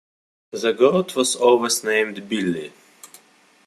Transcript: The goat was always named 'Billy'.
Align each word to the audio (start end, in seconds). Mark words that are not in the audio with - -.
The 0.49 0.73
goat 0.73 1.15
was 1.15 1.35
always 1.35 1.83
named 1.83 2.27
'Billy'. 2.27 2.73